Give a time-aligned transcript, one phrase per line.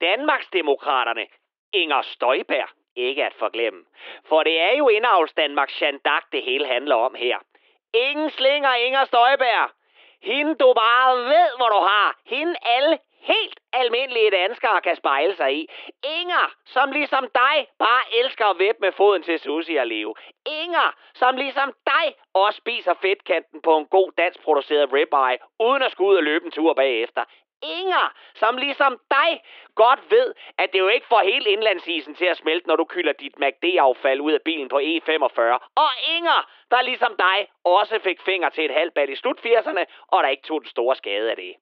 [0.00, 1.26] Danmarksdemokraterne,
[1.72, 3.84] Inger Støjberg, ikke at forglemme.
[4.28, 6.00] For det er jo indavls Danmarks Jeanne
[6.32, 7.38] det hele handler om her.
[7.94, 9.70] Ingen slinger Inger Støjberg.
[10.22, 12.18] Hende du bare ved, hvor du har.
[12.26, 12.98] Hende alle
[14.00, 15.68] almindelige danskere kan spejle sig i.
[16.20, 20.14] Inger, som ligesom dig bare elsker at vippe med foden til sushi og leve.
[20.62, 25.92] Inger, som ligesom dig også spiser fedtkanten på en god dansk produceret ribeye, uden at
[25.92, 27.24] skulle ud og løbe en tur bagefter.
[27.62, 29.42] Inger, som ligesom dig
[29.74, 33.12] godt ved, at det jo ikke får hele indlandsisen til at smelte, når du kylder
[33.12, 35.40] dit MACD-affald ud af bilen på E45.
[35.74, 40.22] Og Inger, der ligesom dig også fik finger til et halvt i slut 80'erne, og
[40.22, 41.54] der ikke tog den store skade af det.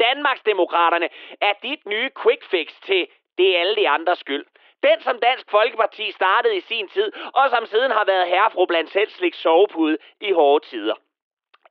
[0.00, 1.08] Danmarksdemokraterne
[1.40, 4.46] er dit nye quick fix til det er alle de andres skyld.
[4.82, 8.90] Den, som Dansk Folkeparti startede i sin tid, og som siden har været herrefru blandt
[8.90, 10.94] selvslik sovepude i hårde tider.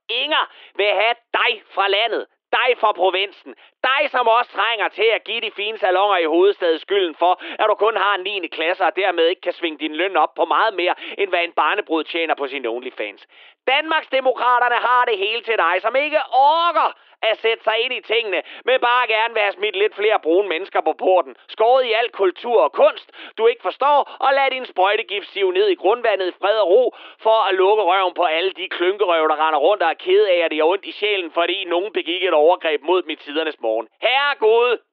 [0.08, 3.54] Inger vil have dig fra landet, dig fra provinsen.
[3.88, 7.66] Dig, som også trænger til at give de fine salonger i hovedstaden skylden for, at
[7.68, 8.46] du kun har en 9.
[8.46, 11.52] klasse og dermed ikke kan svinge din løn op på meget mere, end hvad en
[11.52, 13.26] barnebrud tjener på sin OnlyFans.
[13.66, 18.42] Danmarksdemokraterne har det hele til dig, som ikke orker at sætte sig ind i tingene,
[18.64, 21.36] men bare gerne vil have smidt lidt flere brune mennesker på porten.
[21.48, 25.68] Skåret i al kultur og kunst, du ikke forstår, og lad din sprøjtegift sive ned
[25.68, 29.46] i grundvandet i fred og ro, for at lukke røven på alle de klynkerøv, der
[29.46, 32.24] render rundt og er ked af, at det er ondt i sjælen, fordi nogen begik
[32.24, 33.88] et overgreb mod mit tidernes morgen.
[34.02, 34.91] Herregud!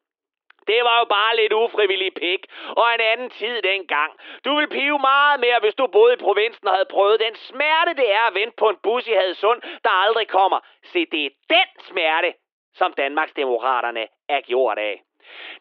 [0.71, 2.41] Det var jo bare lidt ufrivillig pik,
[2.79, 4.11] og en anden tid dengang.
[4.45, 7.93] Du vil pive meget mere, hvis du boede i provinsen og havde prøvet den smerte,
[8.01, 10.59] det er at vente på en bus i Hadsund, der aldrig kommer.
[10.83, 12.33] Se, det er den smerte,
[12.73, 15.01] som Danmarksdemokraterne er gjort af.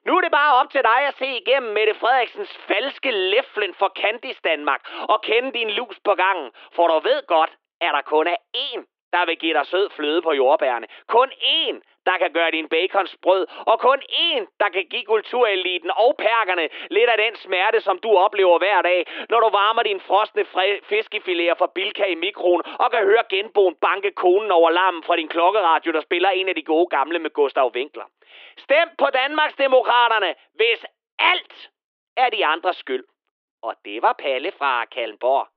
[0.06, 3.92] Nu er det bare op til dig at se igennem Mette Frederiksens falske læflen for
[4.00, 8.26] Candice Danmark og kende din lus på gangen, for du ved godt, at der kun
[8.26, 8.80] er én,
[9.12, 10.86] der vil give dig sød fløde på jordbærne.
[11.06, 15.90] Kun én, der kan gøre din bacon sprød, og kun én, der kan give kultureliten
[16.04, 20.00] og perkerne lidt af den smerte, som du oplever hver dag, når du varmer din
[20.00, 20.44] frosne
[20.90, 25.28] fiskefiléer fra Bilka i mikroen og kan høre genboen banke konen over lammen fra din
[25.28, 28.06] klokkeradio, der spiller en af de gode gamle med Gustav Winkler.
[28.58, 30.84] Stem på Danmarksdemokraterne, hvis
[31.18, 31.70] alt
[32.16, 33.04] er de andres skyld.
[33.62, 35.48] Og det var Palle fra Kalmborg.